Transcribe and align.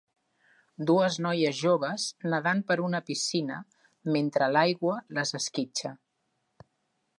Dues 0.91 1.17
noies 1.25 1.59
joves 1.65 2.05
nedant 2.35 2.63
per 2.71 2.79
una 2.85 3.03
piscina 3.11 3.59
mentre 4.17 4.49
l"aigua 4.53 4.99
les 5.19 5.37
esquitxa. 5.43 5.93